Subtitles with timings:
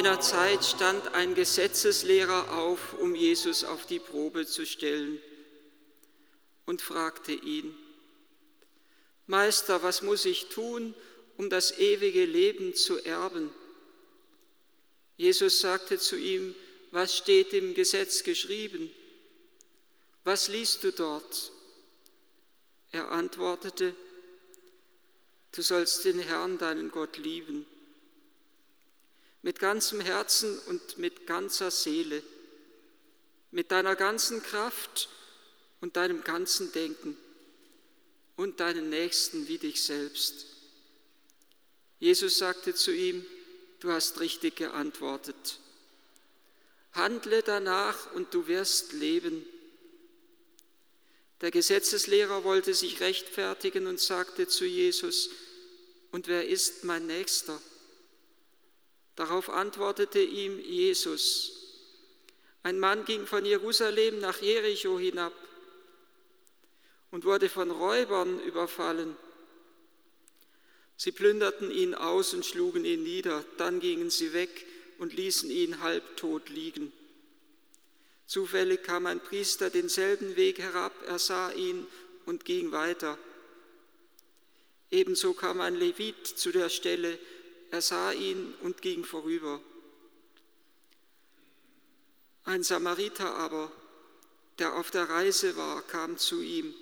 [0.00, 5.20] jener Zeit stand ein Gesetzeslehrer auf, um Jesus auf die Probe zu stellen
[6.64, 7.76] und fragte ihn,
[9.26, 10.94] Meister, was muss ich tun,
[11.36, 13.50] um das ewige Leben zu erben?
[15.18, 16.54] Jesus sagte zu ihm,
[16.92, 18.90] was steht im Gesetz geschrieben?
[20.24, 21.52] Was liest du dort?
[22.90, 23.94] Er antwortete,
[25.52, 27.66] du sollst den Herrn, deinen Gott, lieben
[29.42, 32.22] mit ganzem Herzen und mit ganzer Seele,
[33.50, 35.08] mit deiner ganzen Kraft
[35.80, 37.16] und deinem ganzen Denken
[38.36, 40.46] und deinen Nächsten wie dich selbst.
[41.98, 43.24] Jesus sagte zu ihm,
[43.80, 45.58] du hast richtig geantwortet.
[46.92, 49.44] Handle danach und du wirst leben.
[51.40, 55.30] Der Gesetzeslehrer wollte sich rechtfertigen und sagte zu Jesus,
[56.10, 57.60] und wer ist mein Nächster?
[59.16, 61.60] Darauf antwortete ihm Jesus.
[62.62, 65.32] Ein Mann ging von Jerusalem nach Jericho hinab
[67.10, 69.16] und wurde von Räubern überfallen.
[70.96, 74.66] Sie plünderten ihn aus und schlugen ihn nieder, dann gingen sie weg
[74.98, 76.92] und ließen ihn halbtot liegen.
[78.26, 81.86] Zufällig kam ein Priester denselben Weg herab, er sah ihn
[82.26, 83.18] und ging weiter.
[84.90, 87.18] Ebenso kam ein Levit zu der Stelle,
[87.70, 89.60] er sah ihn und ging vorüber.
[92.44, 93.70] Ein Samariter aber,
[94.58, 96.74] der auf der Reise war, kam zu ihm.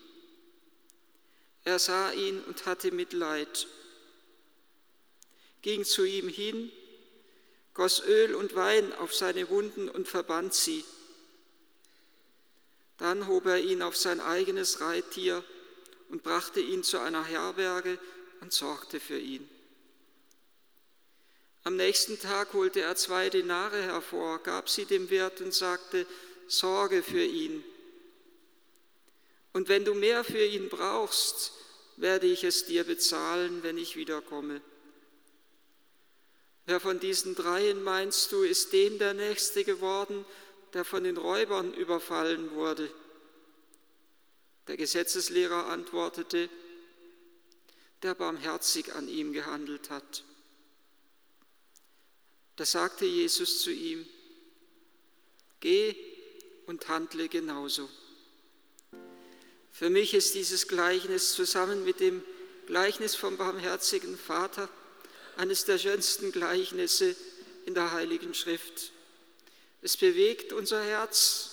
[1.65, 3.67] Er sah ihn und hatte Mitleid,
[5.61, 6.73] ging zu ihm hin,
[7.75, 10.85] goss Öl und Wein auf seine Wunden und verband sie.
[12.97, 15.45] Dann hob er ihn auf sein eigenes Reittier
[16.09, 17.99] und brachte ihn zu einer Herberge
[18.41, 19.49] und sorgte für ihn.
[21.65, 26.07] Am nächsten Tag holte er zwei Denare hervor, gab sie dem Wirt und sagte,
[26.47, 27.63] Sorge für ihn.
[29.53, 31.53] Und wenn du mehr für ihn brauchst,
[31.97, 34.61] werde ich es dir bezahlen, wenn ich wiederkomme.
[36.67, 40.25] Wer von diesen dreien meinst du, ist dem der Nächste geworden,
[40.75, 42.91] der von den Räubern überfallen wurde?
[44.69, 46.51] Der Gesetzeslehrer antwortete,
[48.03, 50.25] der barmherzig an ihm gehandelt hat.
[52.59, 54.05] Da sagte Jesus zu ihm,
[55.61, 55.95] geh
[56.67, 57.89] und handle genauso.
[59.71, 62.21] Für mich ist dieses Gleichnis zusammen mit dem
[62.67, 64.69] Gleichnis vom barmherzigen Vater
[65.37, 67.15] eines der schönsten Gleichnisse
[67.65, 68.91] in der Heiligen Schrift.
[69.81, 71.51] Es bewegt unser Herz,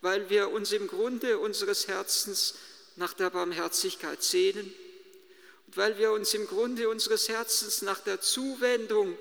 [0.00, 2.56] weil wir uns im Grunde unseres Herzens
[2.96, 4.74] nach der Barmherzigkeit sehnen
[5.68, 9.16] und weil wir uns im Grunde unseres Herzens nach der Zuwendung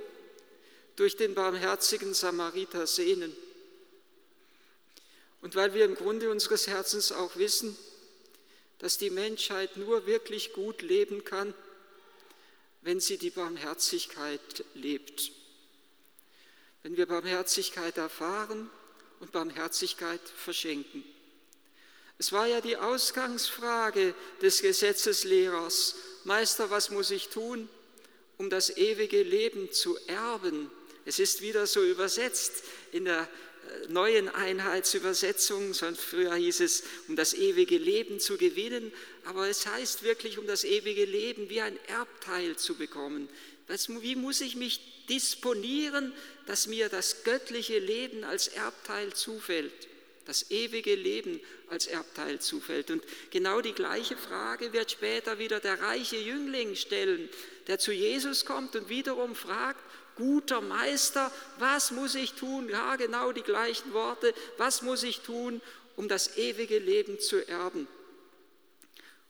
[0.99, 3.33] durch den barmherzigen Samariter sehnen.
[5.41, 7.77] Und weil wir im Grunde unseres Herzens auch wissen,
[8.79, 11.53] dass die Menschheit nur wirklich gut leben kann,
[12.81, 15.31] wenn sie die Barmherzigkeit lebt.
[16.83, 18.69] Wenn wir Barmherzigkeit erfahren
[19.21, 21.05] und Barmherzigkeit verschenken.
[22.17, 25.95] Es war ja die Ausgangsfrage des Gesetzeslehrers,
[26.25, 27.69] Meister, was muss ich tun,
[28.37, 30.69] um das ewige Leben zu erben?
[31.09, 37.15] Es ist wieder so übersetzt in der äh, neuen Einheitsübersetzung, sonst früher hieß es, um
[37.15, 38.91] das ewige Leben zu gewinnen,
[39.25, 43.27] aber es heißt wirklich, um das ewige Leben wie ein Erbteil zu bekommen.
[44.01, 46.13] wie muss ich mich disponieren,
[46.45, 49.89] dass mir das göttliche Leben als Erbteil zufällt?
[50.29, 52.91] das ewige Leben als Erbteil zufällt.
[52.91, 57.29] Und genau die gleiche Frage wird später wieder der reiche Jüngling stellen,
[57.65, 59.81] der zu Jesus kommt und wiederum fragt,
[60.19, 62.69] guter Meister, was muss ich tun?
[62.69, 64.35] Ja, genau die gleichen Worte.
[64.57, 65.61] Was muss ich tun,
[65.95, 67.87] um das ewige Leben zu erben?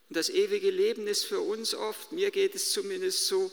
[0.08, 3.50] Und das ewige Leben ist für uns oft, mir geht es zumindest so,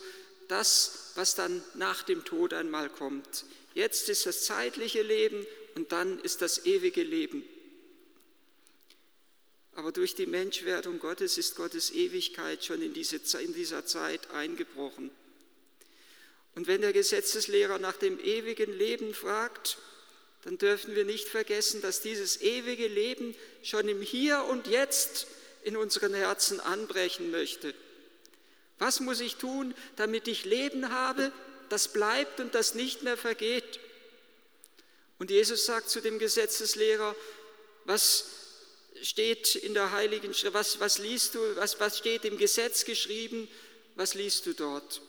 [0.48, 3.46] das, was dann nach dem Tod einmal kommt.
[3.74, 5.46] Jetzt ist das zeitliche Leben
[5.76, 7.44] und dann ist das ewige Leben.
[9.76, 15.12] Aber durch die Menschwerdung Gottes ist Gottes Ewigkeit schon in, diese, in dieser Zeit eingebrochen.
[16.58, 19.78] Und wenn der Gesetzeslehrer nach dem ewigen Leben fragt,
[20.44, 25.28] dann dürfen wir nicht vergessen, dass dieses ewige Leben schon im Hier und Jetzt
[25.62, 27.76] in unseren Herzen anbrechen möchte.
[28.80, 31.32] Was muss ich tun, damit ich Leben habe,
[31.70, 33.80] das bleibt und das nicht mehr vergeht?
[35.20, 37.16] Und Jesus sagt zu dem Gesetzeslehrer,
[37.86, 38.32] was
[39.04, 43.48] steht in der Heiligen Schrift, was, was liest du, was, was steht im Gesetz geschrieben,
[43.94, 45.04] was liest du dort?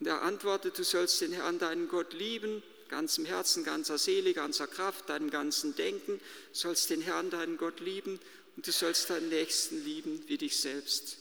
[0.00, 4.66] Und er antwortet, du sollst den Herrn, deinen Gott lieben, ganzem Herzen, ganzer Seele, ganzer
[4.66, 6.20] Kraft, deinem ganzen Denken,
[6.52, 8.18] sollst den Herrn, deinen Gott lieben
[8.56, 11.18] und du sollst deinen Nächsten lieben wie dich selbst.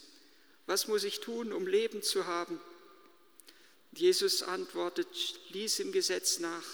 [0.65, 2.59] Was muss ich tun, um Leben zu haben?
[3.91, 5.07] Jesus antwortet,
[5.49, 6.65] lies im Gesetz nach,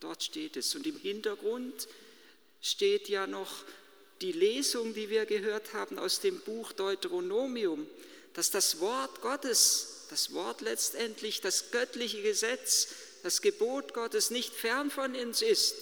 [0.00, 0.74] dort steht es.
[0.74, 1.88] Und im Hintergrund
[2.60, 3.64] steht ja noch
[4.20, 7.86] die Lesung, die wir gehört haben aus dem Buch Deuteronomium,
[8.34, 12.88] dass das Wort Gottes, das Wort letztendlich, das göttliche Gesetz,
[13.22, 15.76] das Gebot Gottes nicht fern von uns ist,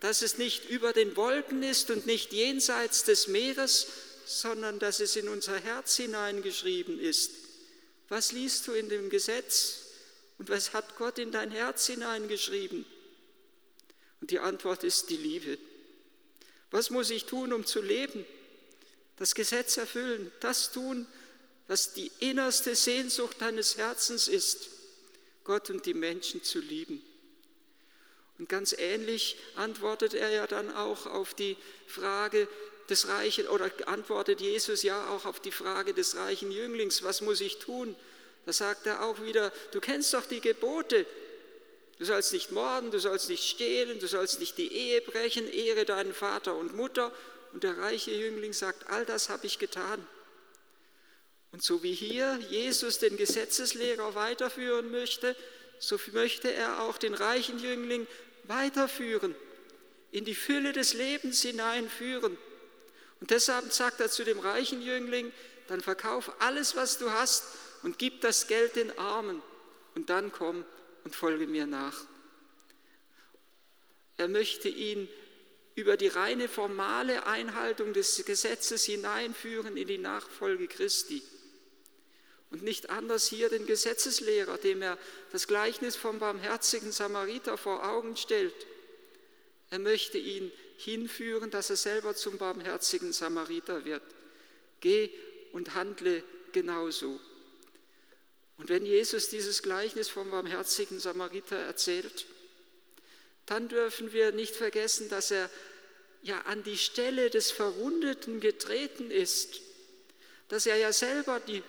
[0.00, 3.86] dass es nicht über den Wolken ist und nicht jenseits des Meeres,
[4.24, 7.30] sondern dass es in unser Herz hineingeschrieben ist.
[8.08, 9.82] Was liest du in dem Gesetz
[10.38, 12.84] und was hat Gott in dein Herz hineingeschrieben?
[14.20, 15.58] Und die Antwort ist die Liebe.
[16.70, 18.24] Was muss ich tun, um zu leben?
[19.16, 21.06] Das Gesetz erfüllen, das tun,
[21.70, 24.70] was die innerste Sehnsucht deines Herzens ist,
[25.44, 27.00] Gott und die Menschen zu lieben.
[28.40, 31.56] Und ganz ähnlich antwortet er ja dann auch auf die
[31.86, 32.48] Frage
[32.88, 37.40] des reichen, oder antwortet Jesus ja auch auf die Frage des reichen Jünglings, was muss
[37.40, 37.94] ich tun?
[38.46, 41.06] Da sagt er auch wieder, du kennst doch die Gebote,
[41.98, 45.84] Du sollst nicht morden, du sollst nicht stehlen, du sollst nicht die Ehe brechen, ehre
[45.84, 47.12] deinen Vater und Mutter.
[47.52, 50.02] Und der reiche Jüngling sagt, all das habe ich getan.
[51.52, 55.36] Und so wie hier Jesus den Gesetzeslehrer weiterführen möchte,
[55.78, 58.06] so möchte er auch den reichen Jüngling
[58.44, 59.34] weiterführen,
[60.12, 62.36] in die Fülle des Lebens hineinführen.
[63.20, 65.32] Und deshalb sagt er zu dem reichen Jüngling,
[65.68, 67.44] dann verkauf alles, was du hast
[67.82, 69.42] und gib das Geld den Armen
[69.94, 70.64] und dann komm
[71.04, 72.04] und folge mir nach.
[74.16, 75.08] Er möchte ihn
[75.74, 81.22] über die reine formale Einhaltung des Gesetzes hineinführen in die Nachfolge Christi.
[82.50, 84.98] Und nicht anders hier den Gesetzeslehrer, dem er
[85.30, 88.66] das Gleichnis vom barmherzigen Samariter vor Augen stellt.
[89.70, 94.02] Er möchte ihn hinführen, dass er selber zum barmherzigen Samariter wird.
[94.80, 95.10] Geh
[95.52, 97.20] und handle genauso.
[98.58, 102.26] Und wenn Jesus dieses Gleichnis vom barmherzigen Samariter erzählt,
[103.46, 105.48] dann dürfen wir nicht vergessen, dass er
[106.22, 109.60] ja an die Stelle des Verwundeten getreten ist,
[110.48, 111.62] dass er ja selber die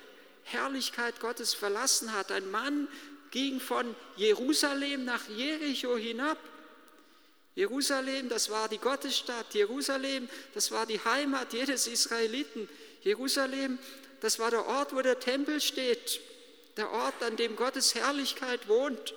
[0.52, 2.32] Herrlichkeit Gottes verlassen hat.
[2.32, 2.88] Ein Mann
[3.32, 6.38] ging von Jerusalem nach Jericho hinab.
[7.56, 9.54] Jerusalem, das war die Gottesstadt.
[9.54, 12.70] Jerusalem, das war die Heimat jedes Israeliten.
[13.02, 13.80] Jerusalem,
[14.22, 16.22] das war der Ort, wo der Tempel steht
[16.78, 19.14] der Ort, an dem Gottes Herrlichkeit wohnt.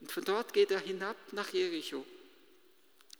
[0.00, 2.04] Und von dort geht er hinab nach Jericho.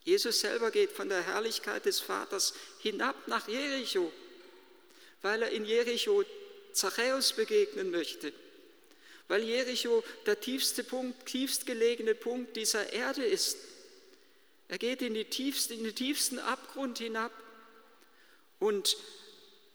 [0.03, 4.13] Jesus selber geht von der Herrlichkeit des Vaters hinab nach Jericho,
[5.23, 6.25] weil er in Jericho
[6.75, 8.33] Zachäus begegnen möchte,
[9.29, 13.57] weil Jericho der tiefste Punkt, tiefst gelegene Punkt dieser Erde ist.
[14.69, 17.33] Er geht in, die tiefste, in den tiefsten Abgrund hinab
[18.59, 18.97] und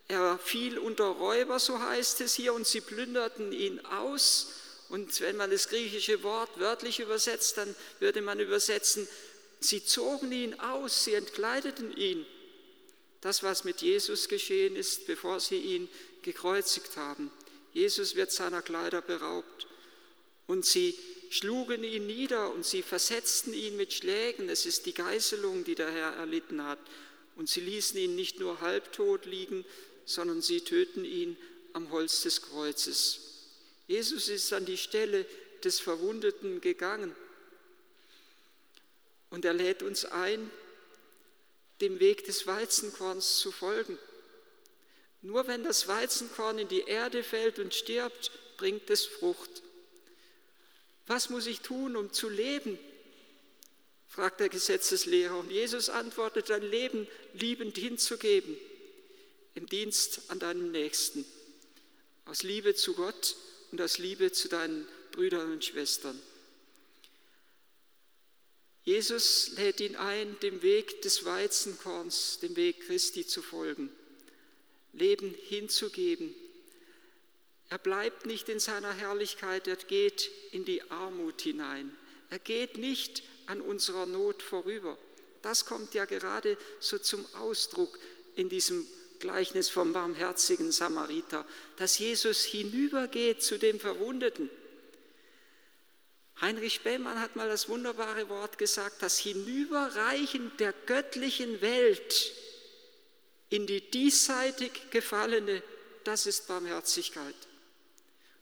[0.08, 4.54] er fiel unter Räuber, so heißt es hier, und sie plünderten ihn aus.
[4.90, 9.08] Und wenn man das griechische Wort wörtlich übersetzt, dann würde man übersetzen,
[9.60, 12.26] sie zogen ihn aus, sie entkleideten ihn.
[13.22, 15.90] Das, was mit Jesus geschehen ist, bevor sie ihn
[16.22, 17.32] gekreuzigt haben.
[17.74, 19.68] Jesus wird seiner Kleider beraubt.
[20.48, 20.98] Und sie
[21.30, 24.50] schlugen ihn nieder und sie versetzten ihn mit Schlägen.
[24.50, 26.80] Es ist die Geißelung, die der Herr erlitten hat.
[27.36, 29.66] Und sie ließen ihn nicht nur halbtot liegen,
[30.06, 31.38] sondern sie töten ihn
[31.74, 33.20] am Holz des Kreuzes.
[33.88, 35.26] Jesus ist an die Stelle
[35.64, 37.16] des Verwundeten gegangen
[39.30, 40.50] und er lädt uns ein,
[41.82, 43.98] dem Weg des Weizenkorns zu folgen.
[45.22, 49.64] Nur wenn das Weizenkorn in die Erde fällt und stirbt, bringt es Frucht.
[51.08, 52.78] Was muss ich tun, um zu leben?
[54.08, 55.38] fragt der Gesetzeslehrer.
[55.38, 58.58] Und Jesus antwortet, dein Leben liebend hinzugeben
[59.56, 61.26] im Dienst an deinem Nächsten,
[62.26, 63.36] aus Liebe zu Gott
[63.72, 66.20] und aus Liebe zu deinen Brüdern und Schwestern.
[68.90, 73.92] Jesus lädt ihn ein, dem Weg des Weizenkorns, dem Weg Christi zu folgen,
[74.94, 76.34] Leben hinzugeben.
[77.70, 81.96] Er bleibt nicht in seiner Herrlichkeit, er geht in die Armut hinein.
[82.32, 84.98] Er geht nicht an unserer Not vorüber.
[85.44, 88.00] Das kommt ja gerade so zum Ausdruck
[88.36, 88.88] in diesem
[89.20, 91.46] Gleichnis vom barmherzigen Samariter,
[91.78, 94.50] dass Jesus hinübergeht zu dem Verwundeten.
[96.42, 102.34] Heinrich Bellmann hat mal das wunderbare Wort gesagt, das Hinüberreichen der göttlichen Welt
[103.50, 105.62] in die diesseitig gefallene,
[106.04, 107.36] das ist Barmherzigkeit.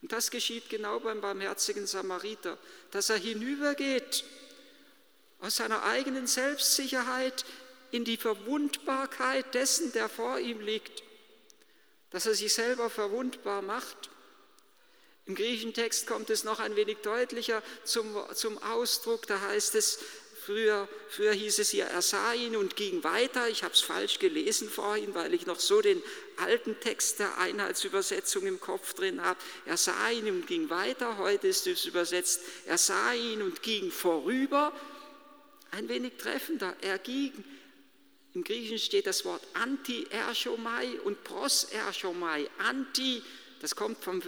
[0.02, 2.58] Und das geschieht genau beim barmherzigen Samariter,
[2.92, 4.24] dass er hinübergeht
[5.40, 7.46] aus seiner eigenen Selbstsicherheit
[7.92, 11.04] in die Verwundbarkeit dessen, der vor ihm liegt,
[12.12, 14.10] dass er sich selber verwundbar macht.
[15.28, 20.00] Im griechischen Text kommt es noch ein wenig deutlicher zum, zum Ausdruck, da heißt es,
[20.48, 23.50] Früher, früher hieß es hier, er sah ihn und ging weiter.
[23.50, 26.02] Ich habe es falsch gelesen vorhin, weil ich noch so den
[26.38, 29.38] alten Text der Einheitsübersetzung im Kopf drin habe.
[29.66, 31.18] Er sah ihn und ging weiter.
[31.18, 34.72] Heute ist es übersetzt, er sah ihn und ging vorüber.
[35.72, 36.78] Ein wenig treffender.
[36.80, 37.34] Er ging.
[38.34, 42.50] Im Griechischen steht das Wort anti-erchomai und pros-erchomai.
[42.60, 43.22] Anti,
[43.60, 44.22] das kommt vom,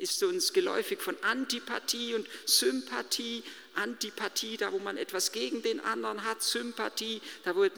[0.00, 3.42] ist uns geläufig von Antipathie und Sympathie.
[3.74, 7.68] Antipathie, da wo man etwas gegen den anderen hat, Sympathie, da wo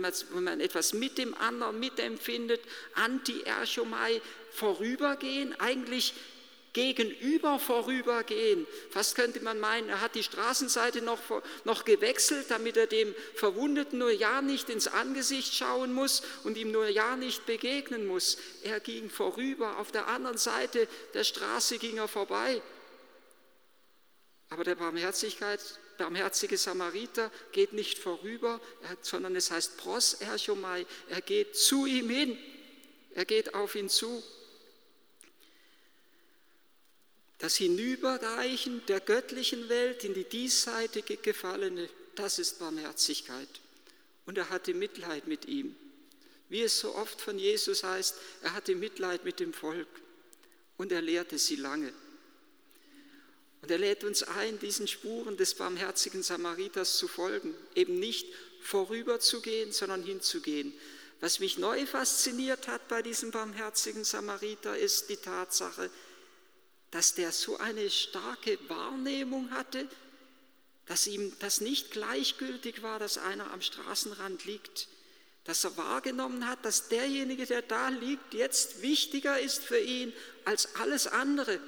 [0.40, 2.60] man etwas mit dem anderen mitempfindet,
[2.94, 4.20] Anti-Erchomai,
[4.52, 6.14] vorübergehen, eigentlich
[6.78, 8.64] gegenüber vorübergehen.
[8.90, 11.18] Fast könnte man meinen, er hat die Straßenseite noch,
[11.64, 16.70] noch gewechselt, damit er dem Verwundeten nur ja nicht ins Angesicht schauen muss und ihm
[16.70, 18.38] nur ja nicht begegnen muss.
[18.62, 22.62] Er ging vorüber, auf der anderen Seite der Straße ging er vorbei.
[24.50, 25.60] Aber der Barmherzigkeit
[25.98, 28.60] barmherzige Samariter geht nicht vorüber,
[29.02, 32.38] sondern es heißt pros erchomai, er geht zu ihm hin,
[33.14, 34.22] er geht auf ihn zu.
[37.38, 43.48] Das Hinüberreichen der göttlichen Welt in die diesseitige Gefallene, das ist Barmherzigkeit.
[44.26, 45.74] Und er hatte Mitleid mit ihm.
[46.48, 49.88] Wie es so oft von Jesus heißt, er hatte Mitleid mit dem Volk
[50.78, 51.92] und er lehrte sie lange.
[53.60, 58.26] Und er lädt uns ein, diesen Spuren des barmherzigen Samariters zu folgen, eben nicht
[58.62, 60.72] vorüberzugehen, sondern hinzugehen.
[61.20, 65.90] Was mich neu fasziniert hat bei diesem barmherzigen Samariter ist die Tatsache,
[66.90, 69.88] dass der so eine starke Wahrnehmung hatte,
[70.86, 74.88] dass ihm das nicht gleichgültig war, dass einer am Straßenrand liegt,
[75.44, 80.12] dass er wahrgenommen hat, dass derjenige, der da liegt, jetzt wichtiger ist für ihn
[80.44, 81.60] als alles andere.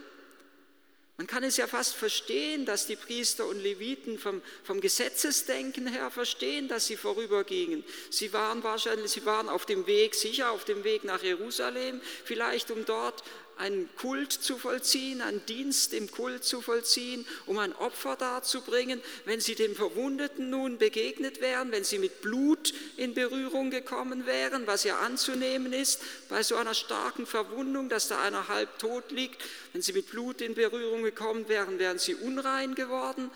[1.21, 6.11] Man kann es ja fast verstehen, dass die Priester und Leviten vom, vom Gesetzesdenken her
[6.11, 7.85] verstehen, dass sie vorübergingen.
[8.09, 12.71] Sie waren wahrscheinlich, sie waren auf dem Weg, sicher auf dem Weg nach Jerusalem, vielleicht
[12.71, 13.23] um dort
[13.61, 19.03] einen Kult zu vollziehen, einen Dienst im Kult zu vollziehen, um ein Opfer darzubringen.
[19.27, 24.67] Wenn sie dem Verwundeten nun begegnet wären, wenn sie mit Blut in Berührung gekommen wären,
[24.67, 26.01] was ja anzunehmen ist
[26.31, 30.41] bei so einer starken Verwundung, dass da einer halb tot liegt, wenn sie mit Blut
[30.41, 33.31] in Berührung gekommen wären, wären sie unrein geworden.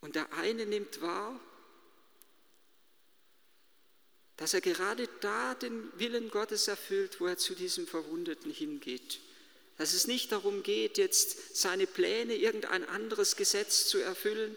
[0.00, 1.40] Und der eine nimmt wahr,
[4.36, 9.20] dass er gerade da den Willen Gottes erfüllt, wo er zu diesem Verwundeten hingeht.
[9.78, 14.56] Dass es nicht darum geht, jetzt seine Pläne, irgendein anderes Gesetz zu erfüllen,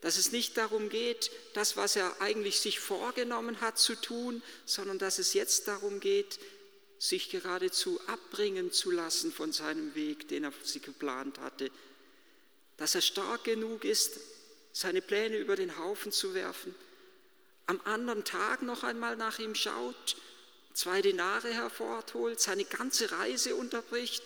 [0.00, 4.98] dass es nicht darum geht, das, was er eigentlich sich vorgenommen hat zu tun, sondern
[4.98, 6.38] dass es jetzt darum geht,
[7.00, 11.70] sich geradezu abbringen zu lassen von seinem Weg, den er sich geplant hatte.
[12.76, 14.18] Dass er stark genug ist,
[14.72, 16.74] seine Pläne über den Haufen zu werfen
[17.68, 20.16] am anderen Tag noch einmal nach ihm schaut,
[20.72, 24.22] zwei Denare hervorholt, seine ganze Reise unterbricht,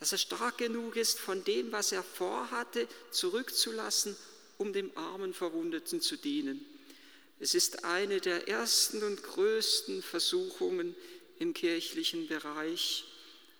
[0.00, 4.16] dass er stark genug ist, von dem, was er vorhatte, zurückzulassen,
[4.56, 6.64] um dem armen Verwundeten zu dienen.
[7.38, 10.96] Es ist eine der ersten und größten Versuchungen
[11.38, 13.04] im kirchlichen Bereich.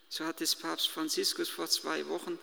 [0.08, 2.38] So hat es Papst Franziskus vor zwei Wochen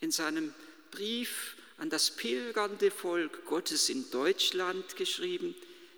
[0.00, 0.52] in seinem
[0.90, 5.54] Brief an das pilgernde Volk Gottes in Deutschland geschrieben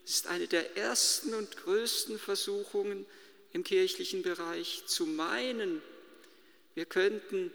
[0.08, 3.06] ist eine der ersten und größten Versuchungen
[3.52, 5.82] im kirchlichen Bereich zu meinen,
[6.74, 7.50] wir könnten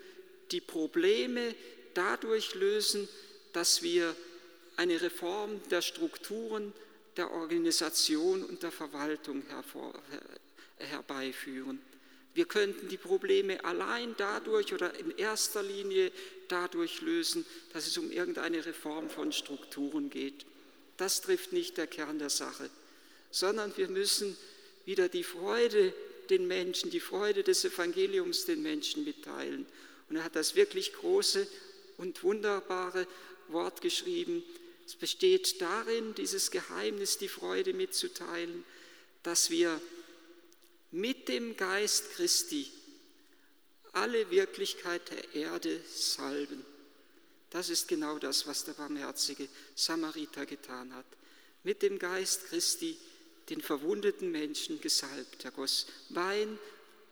[0.52, 1.56] die Probleme
[1.94, 3.08] dadurch lösen,
[3.54, 4.16] dass wir
[4.76, 6.74] eine Reform der Strukturen,
[7.16, 9.44] der Organisation und der Verwaltung
[10.78, 11.80] herbeiführen.
[12.34, 16.12] Wir könnten die Probleme allein dadurch oder in erster Linie
[16.48, 20.46] dadurch lösen, dass es um irgendeine Reform von Strukturen geht.
[20.98, 22.70] Das trifft nicht der Kern der Sache,
[23.32, 24.38] sondern wir müssen
[24.86, 25.94] wieder die Freude
[26.30, 29.66] den Menschen, die Freude des Evangeliums den Menschen mitteilen.
[30.10, 31.48] Und er hat das wirklich große
[31.98, 33.08] und wunderbare
[33.50, 34.44] Wort geschrieben.
[34.86, 38.64] Es besteht darin, dieses Geheimnis, die Freude mitzuteilen,
[39.24, 39.80] dass wir
[40.92, 42.68] mit dem Geist Christi
[43.94, 46.66] alle Wirklichkeit der Erde salben.
[47.54, 51.06] Das ist genau das, was der barmherzige Samariter getan hat.
[51.64, 52.98] Mit dem Geist Christi
[53.50, 55.46] den verwundeten Menschen gesalbt.
[55.46, 56.58] Er goss Wein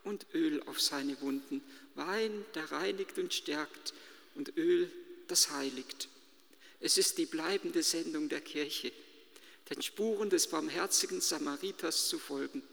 [0.02, 1.62] und Öl auf seine Wunden
[1.94, 3.94] Wein, der reinigt und stärkt
[4.34, 4.90] und Öl,
[5.28, 6.08] das heiligt.
[6.80, 8.90] Es ist die bleibende Sendung der Kirche,
[9.70, 12.64] den Spuren des barmherzigen Samariters zu folgen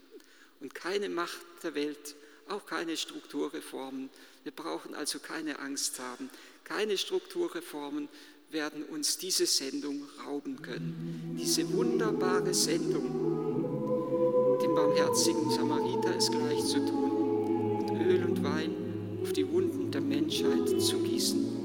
[0.58, 2.16] und keine Macht der Welt,
[2.48, 4.10] auch keine Strukturreformen.
[4.42, 6.30] Wir brauchen also keine Angst haben.
[6.70, 8.08] Keine Strukturreformen
[8.52, 11.36] werden uns diese Sendung rauben können.
[11.36, 19.32] Diese wunderbare Sendung, dem barmherzigen Samariter es gleich zu tun und Öl und Wein auf
[19.32, 21.59] die Wunden der Menschheit zu gießen.